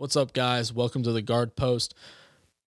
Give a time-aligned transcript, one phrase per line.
[0.00, 0.72] What's up, guys?
[0.72, 1.94] Welcome to the Guard Post.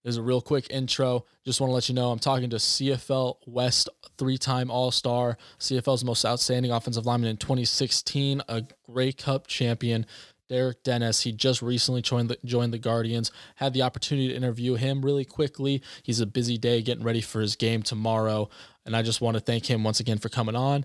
[0.04, 1.24] There's a real quick intro.
[1.44, 5.36] Just want to let you know I'm talking to CFL West three time All Star,
[5.58, 10.06] CFL's most outstanding offensive lineman in 2016, a Grey Cup champion,
[10.48, 11.22] Derek Dennis.
[11.22, 13.32] He just recently joined the, joined the Guardians.
[13.56, 15.82] Had the opportunity to interview him really quickly.
[16.04, 18.48] He's a busy day getting ready for his game tomorrow.
[18.86, 20.84] And I just want to thank him once again for coming on.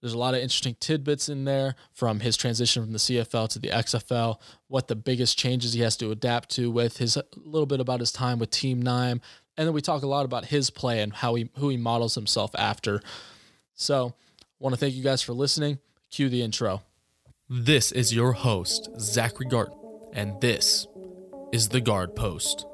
[0.00, 3.58] There's a lot of interesting tidbits in there from his transition from the CFL to
[3.58, 7.66] the XFL, what the biggest changes he has to adapt to with his a little
[7.66, 9.20] bit about his time with Team Nine,
[9.56, 12.14] and then we talk a lot about his play and how he who he models
[12.14, 13.02] himself after.
[13.74, 14.14] So,
[14.58, 15.78] want to thank you guys for listening.
[16.10, 16.82] Cue the intro.
[17.48, 19.76] This is your host, Zachary Garten,
[20.12, 20.86] and this
[21.52, 22.64] is the Guard Post.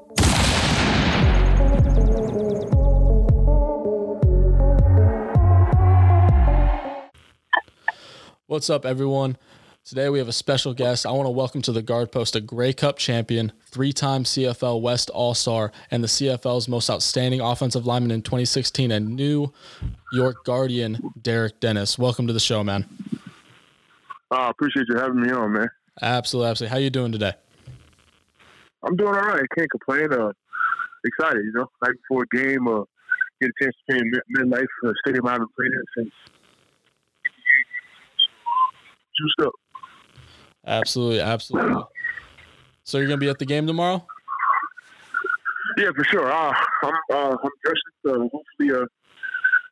[8.49, 9.35] What's up, everyone?
[9.83, 11.05] Today we have a special guest.
[11.05, 14.79] I want to welcome to the Guard Post a Grey Cup champion, three time CFL
[14.79, 19.51] West All Star, and the CFL's most outstanding offensive lineman in 2016, and New
[20.13, 21.99] York Guardian, Derek Dennis.
[21.99, 22.85] Welcome to the show, man.
[24.31, 25.67] I uh, appreciate you having me on, man.
[26.01, 26.71] Absolutely, absolutely.
[26.71, 27.33] How you doing today?
[28.81, 29.43] I'm doing all right.
[29.57, 30.13] Can't complain.
[30.13, 30.31] Uh,
[31.03, 31.69] excited, you know.
[31.83, 32.83] Night before a game, uh,
[33.41, 35.27] get a chance to play in MetLife uh, Stadium.
[35.27, 36.13] I haven't played it since
[39.19, 39.53] juiced up.
[40.65, 41.83] Absolutely, absolutely.
[42.83, 44.05] So you're gonna be at the game tomorrow?
[45.77, 46.31] Yeah, for sure.
[46.31, 48.85] Uh, I'm uh, I'm dressed to hopefully uh,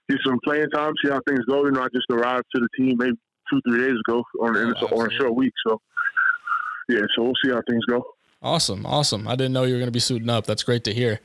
[0.10, 1.66] get some playing time, see how things go.
[1.66, 3.18] You know, I just arrived to the team maybe
[3.50, 5.80] two three days ago on oh, on a short week, so
[6.90, 7.02] yeah.
[7.16, 8.06] So we'll see how things go.
[8.42, 9.28] Awesome, awesome.
[9.28, 10.46] I didn't know you were gonna be suiting up.
[10.46, 11.20] That's great to hear.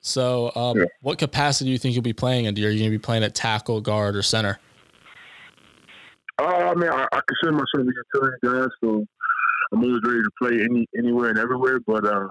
[0.00, 0.84] So, um, yeah.
[1.00, 2.56] what capacity do you think you'll be playing in?
[2.56, 4.60] Are you going to be playing at tackle, guard, or center?
[6.38, 9.04] Uh, I mean, I, I consider myself a utility guy, so
[9.72, 11.80] I'm always ready to play any anywhere and everywhere.
[11.86, 12.28] But uh,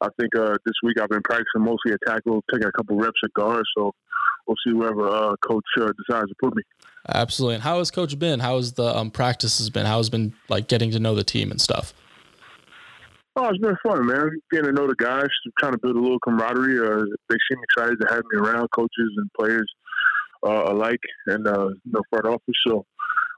[0.00, 3.20] I think uh, this week I've been practicing mostly at tackle, taking a couple reps
[3.24, 3.64] at guard.
[3.76, 3.92] So
[4.46, 6.62] we'll see wherever uh, coach uh, decides to put me.
[7.08, 7.56] Absolutely.
[7.56, 8.40] And how has coach been?
[8.40, 9.86] How has the um, practices been?
[9.86, 11.94] How has been like getting to know the team and stuff?
[13.36, 14.30] Oh, it's been fun, man.
[14.50, 15.28] Getting to know the guys,
[15.58, 16.78] trying to build a little camaraderie.
[16.78, 19.70] Uh, they seem excited to have me around, coaches and players
[20.44, 22.56] uh, alike, and uh, you know, front office.
[22.66, 22.84] So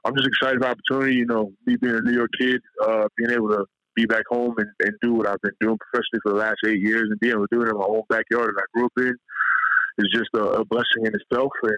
[0.05, 1.15] I'm just excited the opportunity.
[1.15, 3.65] You know, me being a New York kid, uh, being able to
[3.95, 6.81] be back home and, and do what I've been doing professionally for the last eight
[6.81, 8.93] years, and being able to do it in my own backyard that I grew up
[8.97, 9.15] in,
[9.99, 11.51] is just a, a blessing in itself.
[11.63, 11.77] And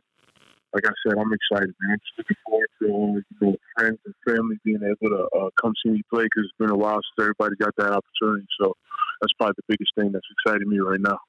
[0.73, 1.97] like I said, I'm excited, man.
[1.99, 5.91] Just looking forward to you know, friends and family being able to uh, come see
[5.91, 8.47] me play because it's been a while since everybody got that opportunity.
[8.59, 8.73] So
[9.21, 11.19] that's probably the biggest thing that's exciting me right now.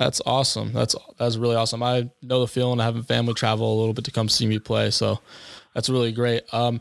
[0.00, 0.72] That's awesome.
[0.72, 1.82] That's that's really awesome.
[1.82, 4.58] I know the feeling of having family travel a little bit to come see me
[4.58, 4.90] play.
[4.90, 5.20] So
[5.74, 6.42] that's really great.
[6.54, 6.80] Um,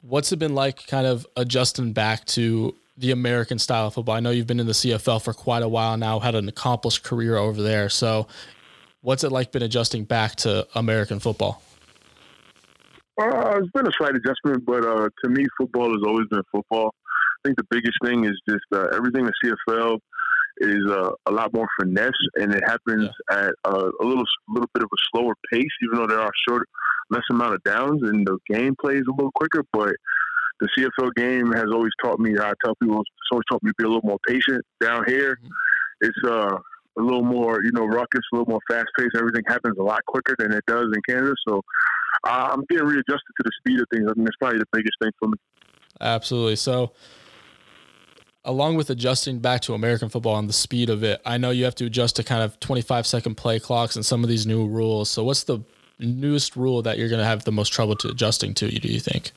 [0.00, 4.14] what's it been like, kind of adjusting back to the American style of football?
[4.14, 7.02] I know you've been in the CFL for quite a while now, had an accomplished
[7.02, 7.88] career over there.
[7.88, 8.28] So,
[9.00, 11.64] what's it like been adjusting back to American football?
[13.20, 16.94] Uh, it's been a slight adjustment, but uh, to me, football has always been football.
[17.44, 19.98] I think the biggest thing is just uh, everything the CFL
[20.62, 23.46] is uh, a lot more finesse, and it happens yeah.
[23.46, 26.68] at a little little bit of a slower pace, even though there are short
[27.10, 29.64] less amount of downs, and the game plays a little quicker.
[29.72, 29.94] But
[30.60, 32.32] the CFL game has always taught me.
[32.38, 34.64] I tell people it's always taught me to be a little more patient.
[34.80, 35.48] Down here, mm-hmm.
[36.00, 36.56] it's uh,
[36.98, 39.16] a little more, you know, ruckus, a little more fast paced.
[39.16, 41.34] Everything happens a lot quicker than it does in Canada.
[41.48, 41.62] So
[42.24, 44.08] uh, I'm getting readjusted to the speed of things.
[44.08, 45.36] I mean, it's probably the biggest thing for me.
[46.00, 46.56] Absolutely.
[46.56, 46.92] So
[48.44, 51.64] along with adjusting back to American football and the speed of it, I know you
[51.64, 54.66] have to adjust to kind of 25 second play clocks and some of these new
[54.66, 55.10] rules.
[55.10, 55.60] So, what's the
[55.98, 58.72] newest rule that you're going to have the most trouble to adjusting to?
[58.72, 59.32] You Do you think?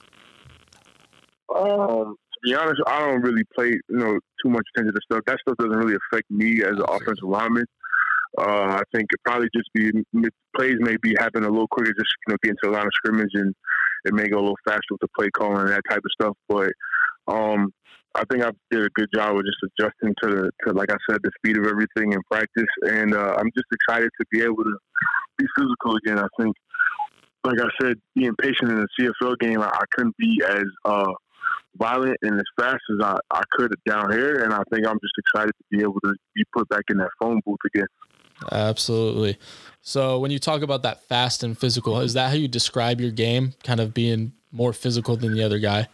[1.56, 5.24] Um, to be honest, I don't really play you know too much attention to stuff.
[5.28, 7.66] That stuff doesn't really affect me as an offensive lineman.
[8.38, 9.92] Uh, I think it probably just be
[10.58, 12.92] plays may be happening a little quicker, just you know getting to a line of
[12.96, 13.54] scrimmage and
[14.04, 16.38] it may go a little faster with the play calling and that type of stuff.
[16.48, 16.72] But
[17.28, 17.72] um,
[18.16, 20.98] I think I did a good job of just adjusting to the to like I
[21.10, 24.64] said the speed of everything in practice, and uh, I'm just excited to be able
[24.64, 24.78] to
[25.38, 26.20] be physical again.
[26.20, 26.56] I think,
[27.44, 28.88] like I said, being patient in the
[29.22, 31.12] CFL game, I, I couldn't be as uh,
[31.78, 35.14] violent and as fast as I, I could down here, and I think I'm just
[35.18, 37.88] excited to be able to be put back in that phone booth again.
[38.52, 39.38] Absolutely.
[39.82, 43.12] So when you talk about that fast and physical, is that how you describe your
[43.12, 43.54] game?
[43.64, 45.88] Kind of being more physical than the other guy?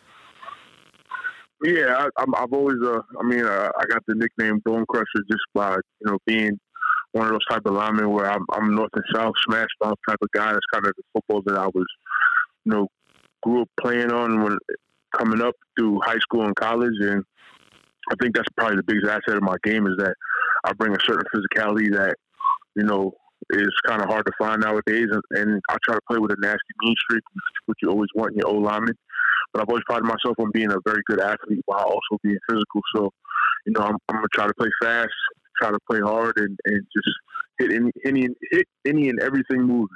[1.64, 5.44] Yeah, I, have always, uh, I mean, uh, I got the nickname Bone Crusher just
[5.54, 6.60] by you know being
[7.12, 10.18] one of those type of linemen where I'm, I'm north and south smash mouth type
[10.22, 10.54] of guy.
[10.54, 11.86] That's kind of the football that I was,
[12.66, 12.88] you know,
[13.44, 14.58] grew up playing on when
[15.16, 17.24] coming up through high school and college, and
[18.12, 20.16] I think that's probably the biggest asset of my game is that
[20.64, 22.16] I bring a certain physicality that
[22.76, 23.14] you know
[23.52, 26.38] is kind of hard to find nowadays, and, and I try to play with a
[26.40, 27.24] nasty mean streak,
[27.66, 28.96] which you always want in your O lineman.
[29.54, 32.82] But I've always prided myself on being a very good athlete while also being physical.
[32.96, 33.12] So,
[33.66, 35.10] you know, I'm, I'm gonna try to play fast,
[35.62, 37.10] try to play hard, and, and just
[37.60, 39.88] hit any any hit any and everything moving.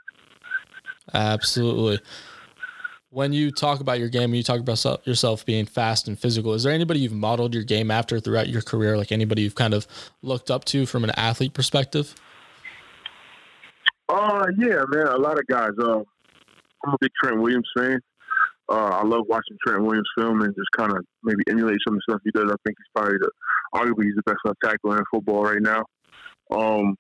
[1.14, 2.00] Absolutely.
[3.12, 6.54] When you talk about your game, and you talk about yourself being fast and physical.
[6.54, 8.98] Is there anybody you've modeled your game after throughout your career?
[8.98, 9.88] Like anybody you've kind of
[10.22, 12.14] looked up to from an athlete perspective?
[14.10, 15.08] Uh, yeah, man.
[15.08, 15.72] A lot of guys.
[15.80, 16.00] Uh,
[16.86, 18.00] I'm a big Trent Williams fan.
[18.70, 22.00] Uh, I love watching Trent Williams film and just kind of maybe emulate some of
[22.00, 22.50] the stuff he does.
[22.50, 23.30] I think he's probably the
[23.76, 25.84] arguably he's the best left tackle in football right now.
[26.52, 26.96] Um,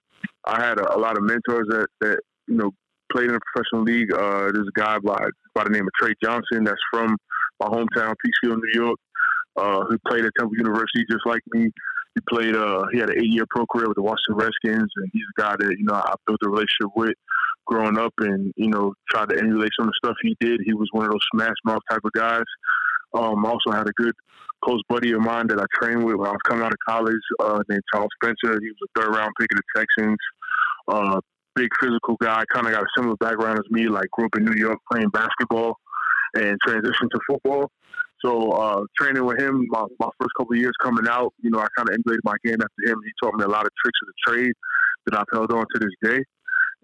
[0.45, 2.71] I had a, a, lot of mentors that that you know
[3.11, 4.13] played in a professional league.
[4.13, 5.17] Uh, there's a guy by
[5.53, 7.15] by the name of Trey Johnson that's from
[7.59, 8.99] my hometown, Peekskill, New York,
[9.55, 11.69] uh, who played at Temple University just like me.
[12.15, 12.55] He played.
[12.55, 15.55] Uh, he had an eight-year pro career with the Washington Redskins, and he's a guy
[15.57, 17.13] that you know I built a relationship with
[17.65, 20.61] growing up, and you know tried to emulate some of the stuff he did.
[20.65, 22.45] He was one of those smash mouth type of guys.
[23.13, 24.13] Um, also had a good
[24.63, 27.21] close buddy of mine that I trained with when I was coming out of college,
[27.39, 28.59] uh, named Charles Spencer.
[28.59, 30.17] He was a third round pick of the Texans.
[30.87, 31.19] Uh,
[31.55, 33.87] big physical guy, kind of got a similar background as me.
[33.87, 35.77] Like grew up in New York playing basketball
[36.35, 37.71] and transitioned to football.
[38.23, 41.67] So uh, training with him, my, my first couple years coming out, you know, I
[41.77, 42.99] kind of emulated my game after him.
[43.05, 44.53] He taught me a lot of tricks of the trade
[45.05, 46.23] that I've held on to this day.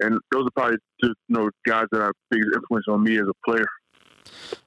[0.02, 3.28] And those are probably just, you know guys that are biggest influence on me as
[3.28, 3.66] a player.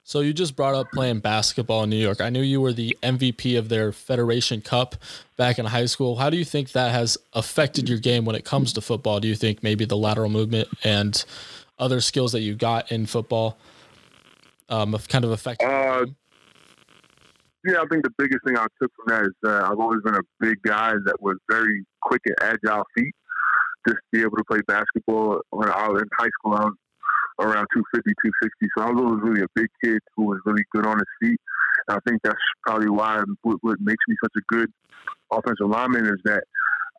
[0.03, 2.21] So you just brought up playing basketball in New York.
[2.21, 4.97] I knew you were the MVP of their Federation Cup
[5.37, 6.17] back in high school.
[6.17, 9.21] How do you think that has affected your game when it comes to football?
[9.21, 11.25] Do you think maybe the lateral movement and
[11.79, 13.57] other skills that you got in football
[14.69, 15.67] um, have kind of affected?
[15.67, 16.07] Uh,
[17.65, 20.15] yeah, I think the biggest thing I took from that is that I've always been
[20.15, 23.15] a big guy that was very quick and agile feet.
[23.87, 26.75] Just be able to play basketball when I was in high school, I was
[27.41, 28.69] around 250, 260.
[28.77, 31.41] So I was always really a big kid who was really good on his feet.
[31.89, 34.71] And I think that's probably why what, what makes me such a good
[35.33, 36.45] offensive lineman is that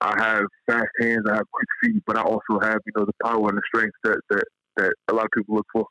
[0.02, 3.14] I have fast hands, I have quick feet, but I also have you know the
[3.24, 4.44] power and the strength that that
[4.78, 5.86] that a lot of people look for.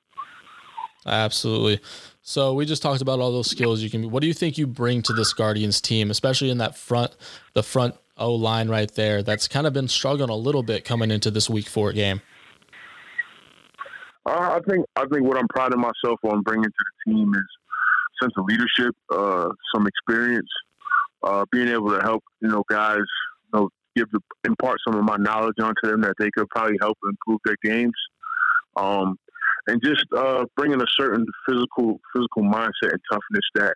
[1.06, 1.80] Absolutely.
[2.22, 4.10] So we just talked about all those skills you can.
[4.10, 7.14] What do you think you bring to this Guardians team, especially in that front,
[7.52, 9.22] the front O line right there?
[9.22, 12.20] That's kind of been struggling a little bit coming into this Week Four game.
[14.26, 16.70] Uh, I think I think what I'm proud of myself on bringing to
[17.06, 17.44] the team is
[18.22, 20.48] sense of leadership, uh, some experience,
[21.22, 22.98] uh, being able to help you know guys,
[23.52, 26.78] you know, give the, impart some of my knowledge onto them that they could probably
[26.80, 27.94] help improve their games,
[28.76, 29.18] um,
[29.66, 33.74] and just uh, bringing a certain physical physical mindset and toughness that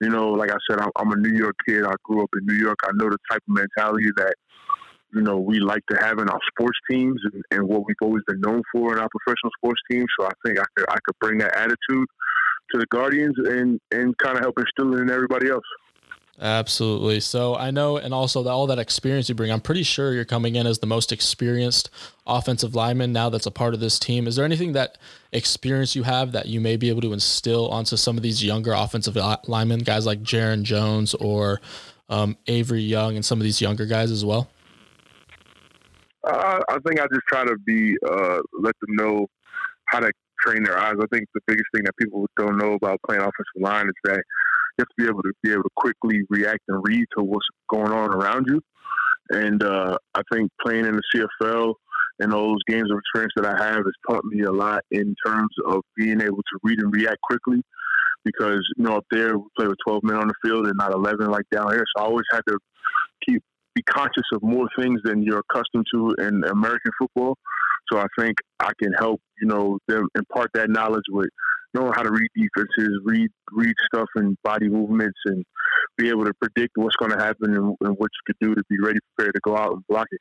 [0.00, 1.84] you know, like I said, I'm, I'm a New York kid.
[1.84, 2.78] I grew up in New York.
[2.84, 4.34] I know the type of mentality that
[5.14, 8.22] you know, we like to have in our sports teams and, and, what we've always
[8.26, 10.06] been known for in our professional sports teams.
[10.18, 12.06] So I think I could I could bring that attitude
[12.72, 15.64] to the Guardians and and kind of help instill it in everybody else.
[16.40, 17.18] Absolutely.
[17.18, 20.54] So I know, and also all that experience you bring, I'm pretty sure you're coming
[20.54, 21.90] in as the most experienced
[22.26, 24.28] offensive lineman now that's a part of this team.
[24.28, 24.98] Is there anything that
[25.32, 28.72] experience you have that you may be able to instill onto some of these younger
[28.72, 29.16] offensive
[29.48, 31.60] linemen, guys like Jarron Jones or
[32.08, 34.48] um, Avery Young, and some of these younger guys as well?
[36.24, 39.26] Uh, I think I just try to be uh, let them know
[39.86, 40.94] how to train their eyes.
[41.00, 44.22] I think the biggest thing that people don't know about playing offensive line is that
[44.78, 47.46] you have to be able to be able to quickly react and read to what's
[47.68, 48.60] going on around you.
[49.30, 51.74] And uh, I think playing in the CFL
[52.20, 55.14] and all those games of experience that I have has taught me a lot in
[55.26, 57.62] terms of being able to read and react quickly.
[58.24, 60.92] Because you know up there we play with 12 men on the field and not
[60.92, 62.58] 11 like down here, so I always had to
[63.26, 63.42] keep
[63.74, 67.36] be conscious of more things than you're accustomed to in American football.
[67.90, 71.28] So I think I can help, you know, them impart that knowledge with
[71.78, 75.44] knowing how to read defenses, read read stuff and body movements, and
[75.96, 78.62] be able to predict what's going to happen and, and what you could do to
[78.68, 80.20] be ready, prepared to go out and block it.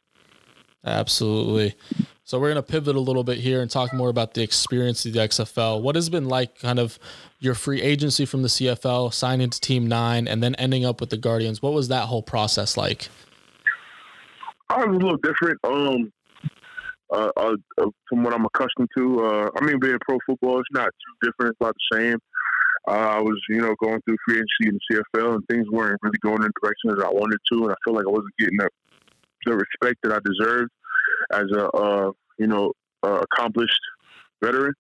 [0.85, 1.75] Absolutely.
[2.23, 5.05] So we're going to pivot a little bit here and talk more about the experience
[5.05, 5.81] of the XFL.
[5.81, 6.97] What has been like kind of
[7.39, 11.09] your free agency from the CFL, signing to Team 9 and then ending up with
[11.09, 11.61] the Guardians?
[11.61, 13.09] What was that whole process like?
[14.69, 15.59] I was a little different.
[15.63, 16.11] Um,
[17.11, 19.25] uh, uh, uh, from what I'm accustomed to.
[19.25, 21.51] Uh, I mean, being pro football, it's not too different.
[21.51, 22.17] It's about the same.
[22.87, 25.99] Uh, I was, you know, going through free agency in the CFL, and things weren't
[26.01, 28.37] really going in the direction that I wanted to, and I felt like I wasn't
[28.39, 28.69] getting the,
[29.45, 30.71] the respect that I deserved
[31.33, 32.71] as a, uh, you know,
[33.03, 33.81] accomplished
[34.41, 34.73] veteran.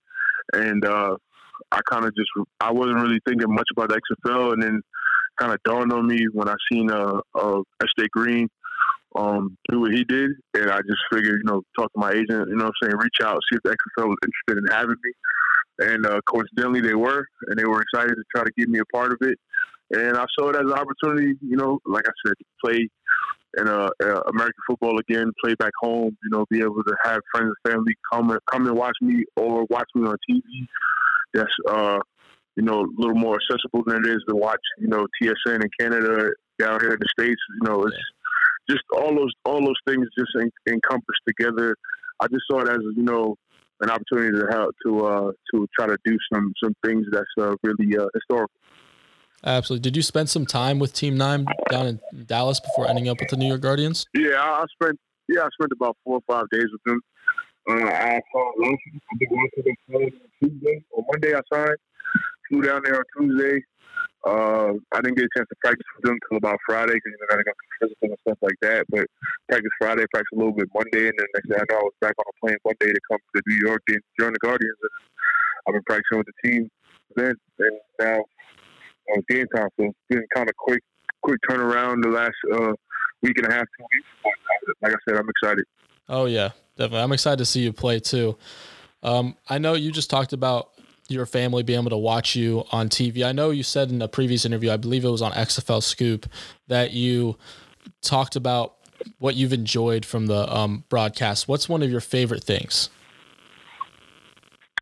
[0.53, 2.29] And I kind of just
[2.61, 4.81] I wasn't really thinking much about the XFL, and then
[5.37, 7.61] kind of dawned on me when I seen uh, uh.
[8.11, 8.47] Green
[9.17, 12.49] um, do what he did, and I just figured, you know, talk to my agent,
[12.49, 15.89] you know, I'm saying, reach out, see if the XFL was interested in having me,
[15.91, 18.95] and uh, coincidentally they were, and they were excited to try to get me a
[18.95, 19.37] part of it,
[19.91, 22.89] and I saw it as an opportunity, you know, like I said, to play
[23.57, 27.21] in uh, uh, American football again, play back home, you know, be able to have
[27.31, 30.41] friends and family come and come and watch me or watch me on TV.
[31.33, 31.99] That's uh,
[32.55, 35.69] you know, a little more accessible than it is to watch, you know, TSN in
[35.79, 37.41] Canada down here in the states.
[37.61, 37.95] You know, it's
[38.69, 41.75] just all those all those things just en- encompassed together.
[42.19, 43.35] I just saw it as you know
[43.81, 47.55] an opportunity to help to uh, to try to do some some things that's uh,
[47.63, 48.51] really uh, historical.
[49.45, 49.83] Absolutely.
[49.83, 53.29] Did you spend some time with Team Nine down in Dallas before ending up with
[53.29, 54.07] the New York Guardians?
[54.13, 57.01] Yeah, I spent yeah I spent about four or five days with them.
[57.69, 59.01] Uh, I saw Washington.
[59.11, 61.35] I think Washington on Tuesday or Monday.
[61.35, 61.77] I signed.
[62.49, 63.63] Flew down there on Tuesday.
[64.25, 67.19] Uh, I didn't get a chance to practice with them until about Friday because you
[67.21, 68.85] know got to go physical and stuff like that.
[68.89, 69.07] But
[69.47, 71.97] practice Friday, practice a little bit Monday, and then next day I know I was
[72.01, 74.77] back on a plane Monday to come to New York and join the Guardians.
[74.81, 74.91] And
[75.67, 76.69] I've been practicing with the team
[77.15, 78.19] then, and now
[79.15, 79.69] on game time.
[79.77, 80.83] So it's been kind of quick,
[81.21, 82.73] quick turnaround the last uh,
[83.21, 84.07] week and a half, two weeks.
[84.23, 85.65] But uh, like I said, I'm excited.
[86.09, 86.99] Oh yeah, definitely.
[86.99, 88.37] I'm excited to see you play too.
[89.03, 90.71] Um, I know you just talked about
[91.09, 93.25] your family being able to watch you on TV.
[93.25, 96.27] I know you said in a previous interview, I believe it was on XFL Scoop,
[96.67, 97.37] that you
[98.01, 98.75] talked about
[99.19, 101.47] what you've enjoyed from the um, broadcast.
[101.47, 102.89] What's one of your favorite things?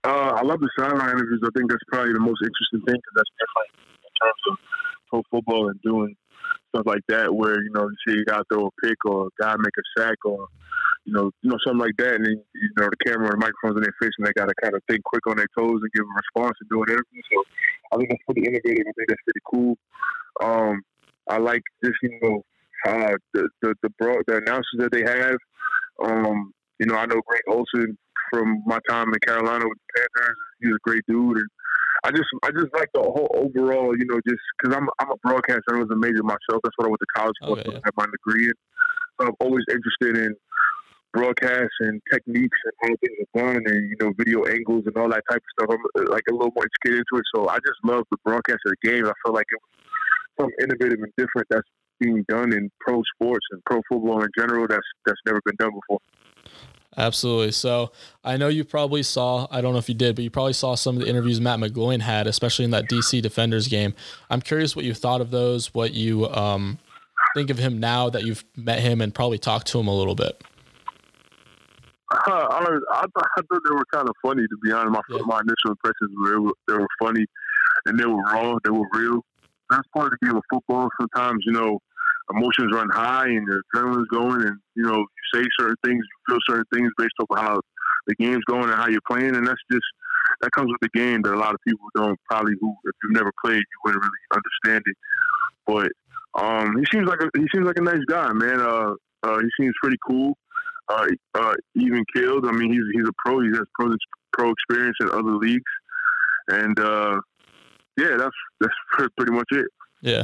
[0.03, 1.41] Uh, I love the sideline interviews.
[1.44, 3.70] I think that's probably the most interesting thing because that's different
[4.03, 4.58] in terms of
[5.10, 6.15] pro football and doing
[6.70, 9.41] stuff like that, where you know you see a guy throw a pick or a
[9.41, 10.48] guy make a sack or
[11.05, 13.45] you know you know something like that, and then you know the camera and the
[13.45, 15.79] microphones in their face, and they got to kind of think quick on their toes
[15.81, 17.21] and give a response and do an interview.
[17.31, 17.43] So
[17.93, 18.85] I think that's pretty innovative.
[18.89, 19.77] I think that's pretty cool.
[20.41, 20.81] Um,
[21.29, 22.41] I like just you know
[22.88, 25.38] uh, the the the, broad, the announcers that they have.
[26.03, 27.97] Um, you know, I know Greg Olsen
[28.33, 30.38] from my time in Carolina with the Panthers.
[30.59, 31.50] He's a great dude, and
[32.03, 35.17] I just I just like the whole overall, you know, just because I'm I'm a
[35.24, 35.75] broadcaster.
[35.75, 36.62] I was a major myself.
[36.63, 37.59] That's what I went to college for.
[37.59, 37.77] Okay, yeah.
[37.77, 38.57] I have my degree in.
[39.19, 40.35] So I'm always interested in
[41.15, 45.10] broadcasts and techniques and how things are done, and you know, video angles and all
[45.10, 45.77] that type of stuff.
[45.95, 47.25] I'm uh, like a little more interested into it.
[47.34, 49.05] So I just love the broadcast of the game.
[49.05, 49.72] I feel like it was
[50.39, 51.67] something innovative and different that's
[52.00, 54.67] being done in pro sports and pro football in general.
[54.67, 56.00] That's that's never been done before.
[56.98, 57.51] Absolutely.
[57.51, 57.91] So
[58.24, 60.75] I know you probably saw, I don't know if you did, but you probably saw
[60.75, 63.93] some of the interviews Matt McGloin had, especially in that DC Defenders game.
[64.29, 66.79] I'm curious what you thought of those, what you um,
[67.36, 70.15] think of him now that you've met him and probably talked to him a little
[70.15, 70.41] bit.
[72.27, 74.91] Uh, I, I, thought, I thought they were kind of funny, to be honest.
[74.91, 75.24] My, yeah.
[75.25, 77.25] my initial impressions were they were funny
[77.86, 79.22] and they were raw, they were real.
[79.70, 80.89] That's part of the game of football.
[81.00, 81.79] Sometimes, you know,
[82.32, 86.34] emotions run high and your adrenaline's going, and you know you say certain things, you
[86.34, 87.60] feel certain things based off how
[88.08, 89.86] the game's going and how you're playing, and that's just
[90.41, 93.13] that comes with the game that a lot of people don't probably who if you've
[93.13, 94.98] never played you wouldn't really understand it.
[95.65, 95.91] But
[96.39, 98.60] um, he seems like a he seems like a nice guy, man.
[98.60, 100.38] Uh, uh, he seems pretty cool.
[100.88, 102.46] Uh, uh, even killed.
[102.46, 103.42] I mean, he's he's a pro.
[103.42, 103.96] He has pro
[104.34, 105.63] pro experience in other leagues,
[106.48, 107.20] and uh,
[107.98, 108.74] yeah, that's that's
[109.18, 109.68] pretty much it.
[110.01, 110.24] Yeah.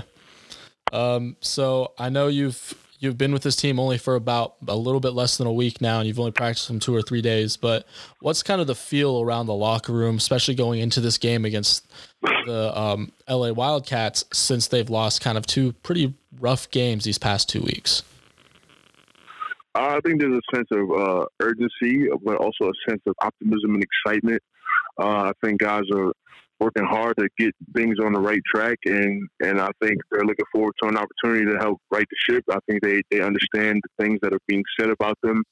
[0.94, 5.00] Um, so I know you've you've been with this team only for about a little
[5.00, 7.58] bit less than a week now, and you've only practiced them two or three days.
[7.58, 7.86] But
[8.20, 11.92] what's kind of the feel around the locker room, especially going into this game against
[12.22, 17.50] the um, LA Wildcats, since they've lost kind of two pretty rough games these past
[17.50, 18.04] two weeks?
[19.74, 23.84] I think there's a sense of uh, urgency, but also a sense of optimism and
[23.84, 24.42] excitement.
[25.00, 26.12] Uh, I think guys are
[26.60, 30.46] working hard to get things on the right track, and and I think they're looking
[30.52, 32.44] forward to an opportunity to help right the ship.
[32.52, 35.44] I think they they understand the things that are being said about them,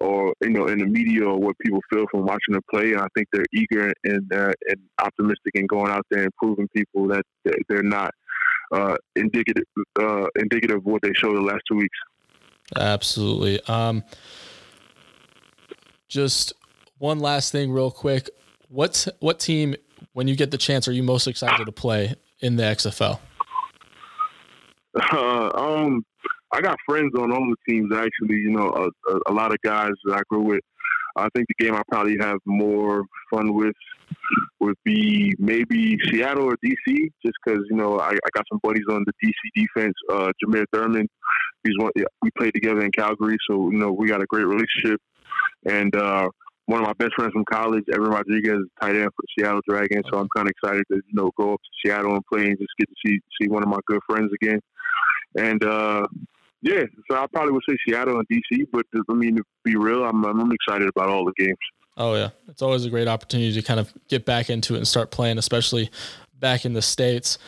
[0.00, 2.92] or you know, in the media, or what people feel from watching them play.
[2.92, 6.68] And I think they're eager and uh, and optimistic in going out there and proving
[6.74, 7.24] people that
[7.68, 8.10] they're not
[8.72, 9.64] uh, indicative
[10.00, 11.98] uh, indicative of what they showed the last two weeks.
[12.76, 13.60] Absolutely.
[13.68, 14.04] Um,
[16.08, 16.52] just
[16.98, 18.30] one last thing, real quick.
[18.68, 19.74] What's what team
[20.14, 23.18] when you get the chance, are you most excited to play in the XFL?
[25.12, 26.04] Uh, um,
[26.52, 27.92] I got friends on all the teams.
[27.92, 30.60] Actually, you know, a, a, lot of guys that I grew with.
[31.16, 33.74] I think the game I probably have more fun with
[34.60, 38.84] would be maybe Seattle or DC, just because you know I, I, got some buddies
[38.88, 39.94] on the DC defense.
[40.10, 41.08] Uh, Jameer Thurman,
[41.64, 41.90] he's one.
[42.22, 45.00] We played together in Calgary, so you know we got a great relationship.
[45.66, 46.28] And uh,
[46.66, 49.60] one of my best friends from college, Evan Rodriguez, is tight end for the Seattle
[49.68, 50.04] Dragons.
[50.10, 52.58] So I'm kind of excited to you know go up to Seattle and play and
[52.58, 54.60] just get to see see one of my good friends again.
[55.36, 56.06] And uh,
[56.62, 60.04] yeah, so I probably would say Seattle and DC, but I mean to be real,
[60.04, 61.58] I'm I'm excited about all the games.
[61.96, 64.88] Oh yeah, it's always a great opportunity to kind of get back into it and
[64.88, 65.90] start playing, especially
[66.38, 67.38] back in the states.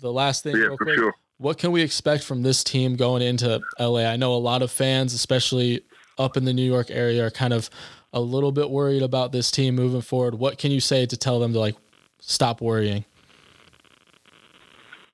[0.00, 1.14] The last thing, yeah, for quick, sure.
[1.40, 4.00] What can we expect from this team going into LA?
[4.00, 5.80] I know a lot of fans, especially
[6.18, 7.70] up in the New York area, are kind of
[8.12, 10.34] a little bit worried about this team moving forward.
[10.34, 11.76] What can you say to tell them to like
[12.20, 13.06] stop worrying?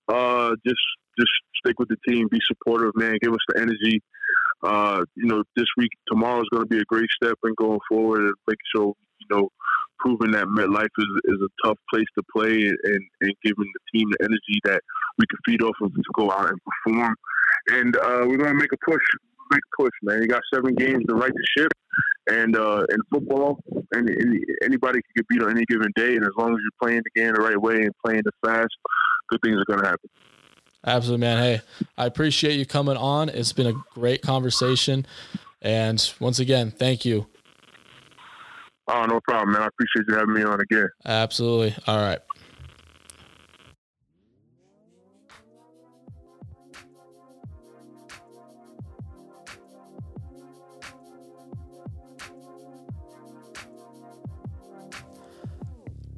[0.08, 0.80] Uh, just
[1.16, 1.30] just
[1.64, 3.18] stick with the team, be supportive, man.
[3.22, 4.02] Give us the energy.
[4.64, 7.78] Uh, you know, this week, tomorrow is going to be a great step in going
[7.88, 9.48] forward and making sure, you know,
[10.00, 14.08] proving that MetLife is, is a tough place to play and, and giving the team
[14.10, 14.80] the energy that
[15.18, 17.14] we can feed off of to go out and perform.
[17.68, 19.02] And uh, we're going to make a push,
[19.50, 20.22] make a push, man.
[20.22, 21.72] You got seven games to right the ship.
[22.28, 23.58] And uh, in football,
[23.94, 24.14] any,
[24.62, 26.16] anybody can get beat on any given day.
[26.16, 28.74] And as long as you're playing the game the right way and playing it fast,
[29.28, 30.10] good things are going to happen.
[30.84, 31.38] Absolutely, man.
[31.38, 31.60] Hey,
[31.96, 33.28] I appreciate you coming on.
[33.28, 35.06] It's been a great conversation.
[35.62, 37.26] And once again, thank you.
[38.88, 39.62] Oh, no problem, man.
[39.62, 40.88] I appreciate you having me on again.
[41.04, 41.74] Absolutely.
[41.88, 42.20] All right.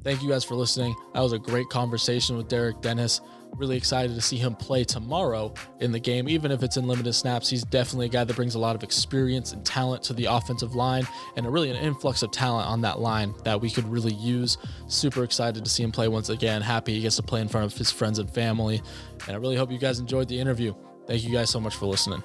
[0.09, 0.95] Thank you guys for listening.
[1.13, 3.21] That was a great conversation with Derek Dennis.
[3.53, 7.13] Really excited to see him play tomorrow in the game, even if it's in limited
[7.13, 7.47] snaps.
[7.47, 10.73] He's definitely a guy that brings a lot of experience and talent to the offensive
[10.73, 14.15] line and a really an influx of talent on that line that we could really
[14.15, 14.57] use.
[14.87, 16.63] Super excited to see him play once again.
[16.63, 18.81] Happy he gets to play in front of his friends and family.
[19.27, 20.73] And I really hope you guys enjoyed the interview.
[21.05, 22.23] Thank you guys so much for listening.